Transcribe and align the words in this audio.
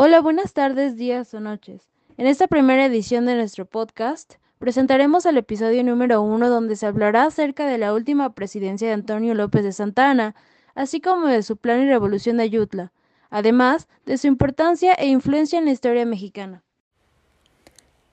Hola, 0.00 0.20
buenas 0.20 0.52
tardes, 0.52 0.96
días 0.96 1.34
o 1.34 1.40
noches. 1.40 1.88
En 2.18 2.28
esta 2.28 2.46
primera 2.46 2.86
edición 2.86 3.26
de 3.26 3.34
nuestro 3.34 3.66
podcast 3.66 4.34
presentaremos 4.60 5.26
el 5.26 5.36
episodio 5.38 5.82
número 5.82 6.22
uno 6.22 6.48
donde 6.48 6.76
se 6.76 6.86
hablará 6.86 7.24
acerca 7.24 7.66
de 7.66 7.78
la 7.78 7.92
última 7.92 8.32
presidencia 8.32 8.86
de 8.86 8.94
Antonio 8.94 9.34
López 9.34 9.64
de 9.64 9.72
Santa 9.72 10.08
Anna, 10.08 10.36
así 10.76 11.00
como 11.00 11.26
de 11.26 11.42
su 11.42 11.56
plan 11.56 11.82
y 11.82 11.88
revolución 11.88 12.36
de 12.36 12.44
Ayutla, 12.44 12.92
además 13.28 13.88
de 14.06 14.18
su 14.18 14.28
importancia 14.28 14.94
e 14.94 15.08
influencia 15.08 15.58
en 15.58 15.64
la 15.64 15.72
historia 15.72 16.06
mexicana. 16.06 16.62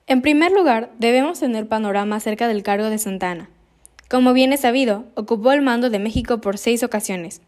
En 0.08 0.22
primer 0.22 0.50
lugar, 0.50 0.90
debemos 0.98 1.38
tener 1.38 1.68
panorama 1.68 2.16
acerca 2.16 2.48
del 2.48 2.64
cargo 2.64 2.90
de 2.90 2.98
Santa 2.98 3.30
Anna. 3.30 3.48
Como 4.10 4.32
bien 4.32 4.52
es 4.52 4.62
sabido, 4.62 5.04
ocupó 5.14 5.52
el 5.52 5.62
mando 5.62 5.88
de 5.88 6.00
México 6.00 6.40
por 6.40 6.58
seis 6.58 6.82
ocasiones. 6.82 7.42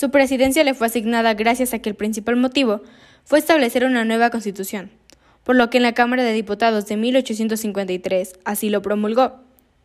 Su 0.00 0.10
presidencia 0.10 0.64
le 0.64 0.72
fue 0.72 0.86
asignada 0.86 1.34
gracias 1.34 1.74
a 1.74 1.80
que 1.80 1.90
el 1.90 1.94
principal 1.94 2.34
motivo 2.34 2.80
fue 3.26 3.38
establecer 3.38 3.84
una 3.84 4.02
nueva 4.06 4.30
constitución, 4.30 4.90
por 5.44 5.56
lo 5.56 5.68
que 5.68 5.76
en 5.76 5.82
la 5.82 5.92
Cámara 5.92 6.22
de 6.22 6.32
Diputados 6.32 6.86
de 6.86 6.96
1853 6.96 8.32
así 8.46 8.70
lo 8.70 8.80
promulgó. 8.80 9.40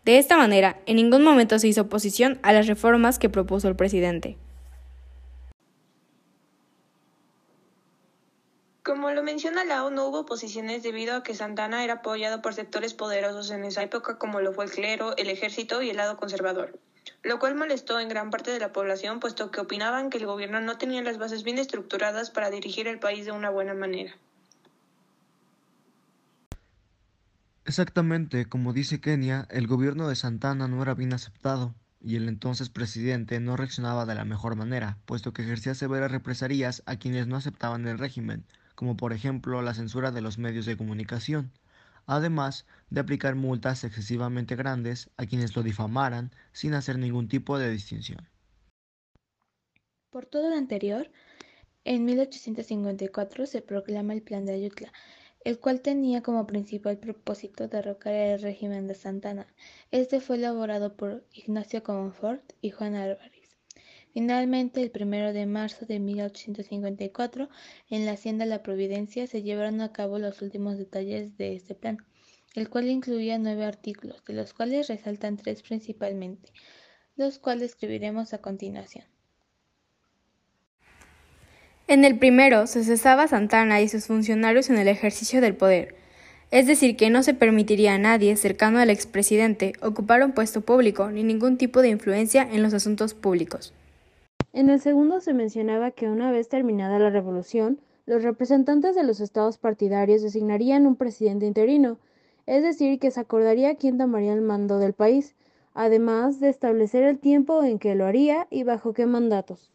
De 0.05 0.17
esta 0.17 0.37
manera, 0.37 0.79
en 0.85 0.95
ningún 0.95 1.21
momento 1.21 1.59
se 1.59 1.67
hizo 1.67 1.81
oposición 1.81 2.39
a 2.43 2.53
las 2.53 2.67
reformas 2.67 3.19
que 3.19 3.27
propuso 3.27 3.67
el 3.67 3.75
presidente. 3.75 4.37
Como 8.83 9.11
lo 9.11 9.21
menciona 9.21 9.65
Lao, 9.65 9.89
no 9.89 10.07
hubo 10.07 10.21
oposiciones 10.21 10.81
debido 10.81 11.17
a 11.17 11.23
que 11.23 11.33
Santana 11.33 11.83
era 11.83 11.95
apoyado 11.95 12.41
por 12.41 12.53
sectores 12.53 12.93
poderosos 12.93 13.51
en 13.51 13.65
esa 13.65 13.83
época 13.83 14.17
como 14.17 14.39
lo 14.39 14.53
fue 14.53 14.63
el 14.63 14.71
clero, 14.71 15.13
el 15.17 15.29
ejército 15.29 15.81
y 15.81 15.89
el 15.89 15.97
lado 15.97 16.15
conservador, 16.15 16.79
lo 17.25 17.39
cual 17.39 17.55
molestó 17.55 17.99
en 17.99 18.07
gran 18.07 18.29
parte 18.29 18.51
de 18.51 18.59
la 18.59 18.71
población 18.71 19.19
puesto 19.19 19.49
que 19.49 19.59
opinaban 19.59 20.09
que 20.09 20.19
el 20.19 20.27
gobierno 20.27 20.61
no 20.61 20.77
tenía 20.77 21.01
las 21.01 21.17
bases 21.17 21.43
bien 21.43 21.57
estructuradas 21.57 22.29
para 22.29 22.51
dirigir 22.51 22.87
el 22.87 22.99
país 22.99 23.25
de 23.25 23.31
una 23.31 23.49
buena 23.49 23.73
manera. 23.73 24.15
Exactamente, 27.65 28.45
como 28.45 28.73
dice 28.73 29.01
Kenia, 29.01 29.47
el 29.49 29.65
gobierno 29.65 30.07
de 30.07 30.15
Santana 30.15 30.67
no 30.67 30.83
era 30.83 30.93
bien 30.93 31.13
aceptado 31.13 31.73
y 31.99 32.15
el 32.15 32.29
entonces 32.29 32.69
presidente 32.69 33.39
no 33.39 33.57
reaccionaba 33.57 34.05
de 34.05 34.13
la 34.13 34.23
mejor 34.23 34.55
manera, 34.55 34.99
puesto 35.05 35.33
que 35.33 35.41
ejercía 35.41 35.73
severas 35.73 36.11
represalias 36.11 36.83
a 36.85 36.97
quienes 36.97 37.25
no 37.25 37.37
aceptaban 37.37 37.87
el 37.87 37.97
régimen, 37.97 38.45
como 38.75 38.95
por 38.95 39.13
ejemplo 39.13 39.63
la 39.63 39.73
censura 39.73 40.11
de 40.11 40.21
los 40.21 40.37
medios 40.37 40.67
de 40.67 40.77
comunicación, 40.77 41.51
además 42.05 42.65
de 42.89 43.01
aplicar 43.01 43.35
multas 43.35 43.83
excesivamente 43.83 44.55
grandes 44.55 45.09
a 45.17 45.25
quienes 45.25 45.55
lo 45.55 45.63
difamaran 45.63 46.31
sin 46.51 46.73
hacer 46.73 46.97
ningún 46.97 47.27
tipo 47.27 47.57
de 47.57 47.69
distinción. 47.69 48.27
Por 50.09 50.25
todo 50.25 50.49
lo 50.49 50.55
anterior, 50.55 51.11
en 51.83 52.05
1854 52.05 53.45
se 53.45 53.61
proclama 53.61 54.13
el 54.13 54.21
Plan 54.21 54.45
de 54.45 54.53
Ayutla, 54.53 54.91
el 55.43 55.59
cual 55.59 55.81
tenía 55.81 56.23
como 56.23 56.47
principal 56.47 56.97
propósito 56.97 57.67
derrocar 57.67 58.13
el 58.13 58.41
régimen 58.41 58.87
de 58.87 58.95
Santana. 58.95 59.45
Este 59.91 60.19
fue 60.19 60.37
elaborado 60.37 60.95
por 60.95 61.23
Ignacio 61.33 61.83
Comonfort 61.83 62.53
y 62.61 62.71
Juan 62.71 62.95
Álvarez. 62.95 63.34
Finalmente, 64.15 64.81
el 64.81 64.91
primero 64.91 65.33
de 65.33 65.45
marzo 65.45 65.85
de 65.85 65.99
1854, 65.99 67.49
en 67.89 68.05
la 68.05 68.13
Hacienda 68.13 68.45
La 68.45 68.63
Providencia 68.63 69.27
se 69.27 69.43
llevaron 69.43 69.81
a 69.81 69.91
cabo 69.91 70.19
los 70.19 70.41
últimos 70.41 70.77
detalles 70.77 71.35
de 71.35 71.53
este 71.53 71.75
plan, 71.75 71.97
el 72.53 72.69
cual 72.69 72.87
incluía 72.87 73.37
nueve 73.37 73.65
artículos, 73.65 74.23
de 74.23 74.33
los 74.35 74.53
cuales 74.53 74.87
resaltan 74.87 75.35
tres 75.35 75.63
principalmente, 75.63 76.53
los 77.17 77.39
cuales 77.39 77.71
escribiremos 77.71 78.33
a 78.33 78.37
continuación. 78.37 79.03
En 81.89 82.05
el 82.05 82.17
primero 82.17 82.67
se 82.67 82.85
cesaba 82.85 83.27
Santana 83.27 83.81
y 83.81 83.89
sus 83.89 84.05
funcionarios 84.05 84.69
en 84.69 84.77
el 84.77 84.87
ejercicio 84.87 85.41
del 85.41 85.57
poder, 85.57 85.93
es 86.51 86.67
decir, 86.67 86.95
que 86.95 87.09
no 87.09 87.21
se 87.21 87.33
permitiría 87.33 87.95
a 87.95 87.97
nadie 87.97 88.37
cercano 88.37 88.79
al 88.79 88.91
expresidente 88.91 89.73
ocupar 89.81 90.23
un 90.23 90.31
puesto 90.31 90.61
público 90.61 91.11
ni 91.11 91.23
ningún 91.23 91.57
tipo 91.57 91.81
de 91.81 91.89
influencia 91.89 92.43
en 92.49 92.63
los 92.63 92.73
asuntos 92.73 93.13
públicos. 93.13 93.73
En 94.55 94.69
el 94.69 94.79
segundo 94.79 95.19
se 95.19 95.33
mencionaba 95.33 95.91
que 95.91 96.09
una 96.09 96.31
vez 96.31 96.47
terminada 96.47 96.97
la 96.97 97.09
revolución, 97.09 97.81
los 98.05 98.23
representantes 98.23 98.95
de 98.95 99.03
los 99.03 99.19
estados 99.19 99.57
partidarios 99.57 100.21
designarían 100.21 100.87
un 100.87 100.95
presidente 100.95 101.45
interino, 101.45 101.99
es 102.45 102.63
decir, 102.63 102.97
que 102.97 103.11
se 103.11 103.19
acordaría 103.19 103.75
quién 103.75 103.97
tomaría 103.97 104.31
el 104.31 104.39
mando 104.39 104.79
del 104.79 104.93
país, 104.93 105.35
además 105.73 106.39
de 106.39 106.47
establecer 106.47 107.03
el 107.03 107.19
tiempo 107.19 107.65
en 107.65 107.79
que 107.79 107.95
lo 107.95 108.05
haría 108.05 108.47
y 108.49 108.63
bajo 108.63 108.93
qué 108.93 109.05
mandatos. 109.05 109.73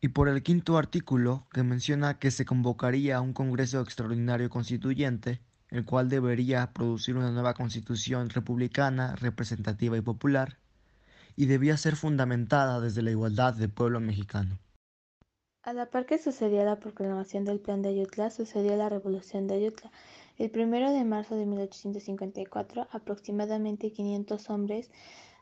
Y 0.00 0.08
por 0.08 0.28
el 0.28 0.42
quinto 0.42 0.76
artículo, 0.76 1.46
que 1.52 1.62
menciona 1.62 2.18
que 2.18 2.32
se 2.32 2.44
convocaría 2.44 3.20
un 3.20 3.34
Congreso 3.34 3.80
Extraordinario 3.82 4.50
Constituyente, 4.50 5.40
el 5.68 5.84
cual 5.84 6.08
debería 6.08 6.72
producir 6.72 7.16
una 7.16 7.30
nueva 7.30 7.54
constitución 7.54 8.30
republicana, 8.30 9.14
representativa 9.14 9.96
y 9.96 10.00
popular, 10.00 10.58
y 11.36 11.46
debía 11.46 11.76
ser 11.76 11.96
fundamentada 11.96 12.80
desde 12.80 13.02
la 13.02 13.10
igualdad 13.10 13.54
del 13.54 13.70
pueblo 13.70 14.00
mexicano. 14.00 14.58
A 15.64 15.72
la 15.72 15.90
par 15.90 16.06
que 16.06 16.18
sucedía 16.18 16.64
la 16.64 16.80
proclamación 16.80 17.44
del 17.44 17.60
Plan 17.60 17.82
de 17.82 17.90
Ayutla, 17.90 18.30
sucedió 18.30 18.76
la 18.76 18.88
Revolución 18.88 19.46
de 19.46 19.54
Ayutla. 19.54 19.92
El 20.36 20.50
primero 20.50 20.90
de 20.90 21.04
marzo 21.04 21.36
de 21.36 21.46
1854, 21.46 22.88
aproximadamente 22.90 23.92
500 23.92 24.50
hombres 24.50 24.90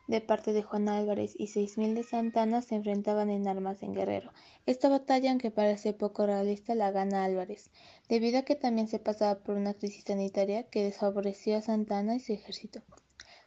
de 0.07 0.21
parte 0.21 0.53
de 0.53 0.61
Juan 0.61 0.89
Álvarez 0.89 1.33
y 1.37 1.47
6.000 1.47 1.93
de 1.95 2.03
Santana 2.03 2.61
se 2.61 2.75
enfrentaban 2.75 3.29
en 3.29 3.47
armas 3.47 3.81
en 3.81 3.93
Guerrero. 3.93 4.31
Esta 4.65 4.89
batalla, 4.89 5.31
aunque 5.31 5.51
parece 5.51 5.93
poco 5.93 6.25
realista, 6.25 6.75
la 6.75 6.91
gana 6.91 7.23
Álvarez, 7.23 7.71
debido 8.09 8.39
a 8.39 8.41
que 8.43 8.55
también 8.55 8.87
se 8.87 8.99
pasaba 8.99 9.39
por 9.39 9.55
una 9.55 9.73
crisis 9.73 10.03
sanitaria 10.05 10.69
que 10.69 10.83
desfavoreció 10.83 11.57
a 11.57 11.61
Santana 11.61 12.15
y 12.15 12.19
su 12.19 12.33
ejército. 12.33 12.81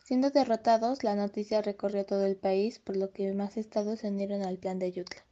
Siendo 0.05 0.29
derrotados, 0.29 1.03
la 1.03 1.15
noticia 1.15 1.63
recorrió 1.63 2.05
todo 2.05 2.27
el 2.27 2.37
país, 2.37 2.79
por 2.79 2.95
lo 2.95 3.11
que 3.11 3.33
más 3.33 3.57
estados 3.57 4.01
se 4.01 4.09
unieron 4.09 4.43
al 4.43 4.59
plan 4.59 4.79
de 4.79 4.85
Ayutla. 4.85 5.25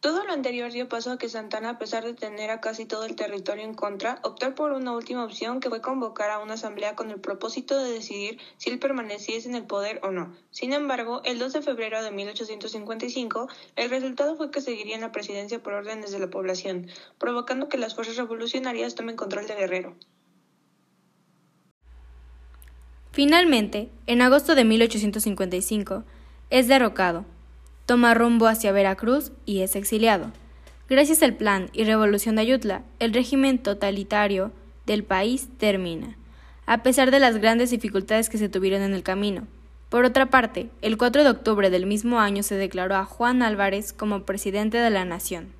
Todo 0.00 0.24
lo 0.24 0.32
anterior 0.32 0.72
dio 0.72 0.88
paso 0.88 1.12
a 1.12 1.16
que 1.16 1.28
Santana, 1.28 1.70
a 1.70 1.78
pesar 1.78 2.02
de 2.02 2.14
tener 2.14 2.50
a 2.50 2.60
casi 2.60 2.84
todo 2.84 3.04
el 3.04 3.14
territorio 3.14 3.62
en 3.62 3.74
contra, 3.74 4.18
optó 4.24 4.52
por 4.56 4.72
una 4.72 4.96
última 4.96 5.24
opción 5.24 5.60
que 5.60 5.68
fue 5.68 5.80
convocar 5.80 6.30
a 6.30 6.40
una 6.40 6.54
asamblea 6.54 6.96
con 6.96 7.12
el 7.12 7.20
propósito 7.20 7.78
de 7.78 7.92
decidir 7.92 8.40
si 8.56 8.70
él 8.70 8.80
permaneciese 8.80 9.48
en 9.48 9.54
el 9.54 9.64
poder 9.64 10.00
o 10.02 10.10
no. 10.10 10.34
Sin 10.50 10.72
embargo, 10.72 11.22
el 11.24 11.38
2 11.38 11.52
de 11.52 11.62
febrero 11.62 12.02
de 12.02 12.10
1855, 12.10 13.48
el 13.76 13.90
resultado 13.90 14.34
fue 14.34 14.50
que 14.50 14.60
seguiría 14.60 14.96
en 14.96 15.02
la 15.02 15.12
presidencia 15.12 15.62
por 15.62 15.74
órdenes 15.74 16.10
de 16.10 16.18
la 16.18 16.30
población, 16.30 16.88
provocando 17.18 17.68
que 17.68 17.78
las 17.78 17.94
fuerzas 17.94 18.16
revolucionarias 18.16 18.96
tomen 18.96 19.14
control 19.14 19.46
de 19.46 19.54
Guerrero. 19.54 19.96
Finalmente, 23.16 23.88
en 24.06 24.20
agosto 24.20 24.54
de 24.54 24.64
1855, 24.64 26.04
es 26.50 26.68
derrocado, 26.68 27.24
toma 27.86 28.12
rumbo 28.12 28.46
hacia 28.46 28.72
Veracruz 28.72 29.32
y 29.46 29.62
es 29.62 29.74
exiliado. 29.74 30.32
Gracias 30.90 31.22
al 31.22 31.32
plan 31.32 31.70
y 31.72 31.84
revolución 31.84 32.36
de 32.36 32.42
Ayutla, 32.42 32.82
el 32.98 33.14
régimen 33.14 33.56
totalitario 33.56 34.52
del 34.84 35.02
país 35.02 35.48
termina, 35.56 36.18
a 36.66 36.82
pesar 36.82 37.10
de 37.10 37.18
las 37.18 37.38
grandes 37.38 37.70
dificultades 37.70 38.28
que 38.28 38.36
se 38.36 38.50
tuvieron 38.50 38.82
en 38.82 38.92
el 38.92 39.02
camino. 39.02 39.46
Por 39.88 40.04
otra 40.04 40.26
parte, 40.26 40.68
el 40.82 40.98
4 40.98 41.24
de 41.24 41.30
octubre 41.30 41.70
del 41.70 41.86
mismo 41.86 42.20
año 42.20 42.42
se 42.42 42.56
declaró 42.56 42.96
a 42.96 43.06
Juan 43.06 43.40
Álvarez 43.40 43.94
como 43.94 44.24
presidente 44.24 44.76
de 44.76 44.90
la 44.90 45.06
nación. 45.06 45.55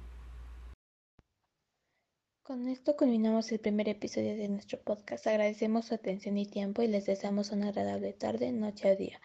Con 2.46 2.68
esto 2.68 2.96
culminamos 2.96 3.50
el 3.50 3.58
primer 3.58 3.88
episodio 3.88 4.36
de 4.36 4.46
nuestro 4.46 4.78
podcast. 4.78 5.26
Agradecemos 5.26 5.86
su 5.86 5.94
atención 5.94 6.38
y 6.38 6.46
tiempo 6.46 6.80
y 6.80 6.86
les 6.86 7.04
deseamos 7.04 7.50
una 7.50 7.70
agradable 7.70 8.12
tarde, 8.12 8.52
noche 8.52 8.92
o 8.92 8.94
día. 8.94 9.20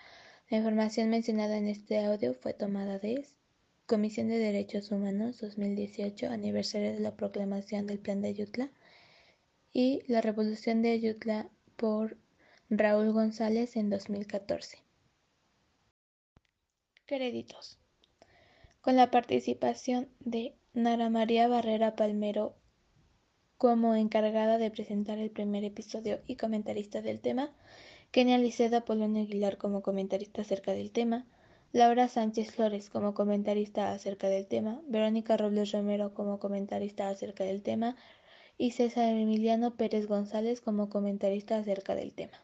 La 0.49 0.57
información 0.57 1.11
mencionada 1.11 1.55
en 1.55 1.67
este 1.67 2.03
audio 2.03 2.33
fue 2.33 2.55
tomada 2.55 2.97
de 2.97 3.27
Comisión 3.85 4.27
de 4.27 4.39
Derechos 4.39 4.89
Humanos 4.89 5.39
2018, 5.39 6.31
aniversario 6.31 6.93
de 6.93 6.99
la 6.99 7.15
proclamación 7.15 7.85
del 7.85 7.99
Plan 7.99 8.21
de 8.21 8.29
Ayutla 8.29 8.71
y 9.71 10.01
la 10.07 10.21
Revolución 10.21 10.81
de 10.81 10.89
Ayutla 10.89 11.47
por 11.75 12.17
Raúl 12.71 13.11
González 13.11 13.75
en 13.75 13.91
2014. 13.91 14.79
Créditos. 17.05 17.77
Con 18.81 18.95
la 18.95 19.11
participación 19.11 20.09
de 20.21 20.55
Nara 20.73 21.11
María 21.11 21.47
Barrera 21.47 21.95
Palmero 21.95 22.55
como 23.61 23.93
encargada 23.93 24.57
de 24.57 24.71
presentar 24.71 25.19
el 25.19 25.29
primer 25.29 25.63
episodio 25.63 26.19
y 26.25 26.35
comentarista 26.35 27.03
del 27.03 27.19
tema, 27.19 27.51
Kenia 28.09 28.39
Liceda 28.39 28.85
Polonio 28.85 29.21
Aguilar 29.21 29.59
como 29.59 29.83
comentarista 29.83 30.41
acerca 30.41 30.71
del 30.71 30.89
tema, 30.89 31.27
Laura 31.71 32.07
Sánchez 32.07 32.55
Flores 32.55 32.89
como 32.89 33.13
comentarista 33.13 33.91
acerca 33.91 34.29
del 34.29 34.47
tema, 34.47 34.81
Verónica 34.87 35.37
Robles 35.37 35.71
Romero 35.73 36.15
como 36.15 36.39
comentarista 36.39 37.07
acerca 37.09 37.43
del 37.43 37.61
tema 37.61 37.97
y 38.57 38.71
César 38.71 39.13
Emiliano 39.13 39.75
Pérez 39.75 40.07
González 40.07 40.59
como 40.59 40.89
comentarista 40.89 41.57
acerca 41.57 41.93
del 41.93 42.13
tema. 42.13 42.41